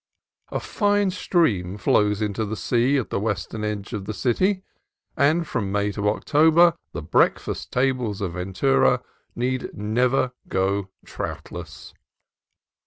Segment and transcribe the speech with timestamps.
[0.49, 4.63] A fine stream flows into the sea at the western edge of the city,
[5.15, 9.03] and from May to October the breakfast tables of Ventura
[9.35, 11.93] need never go troutless.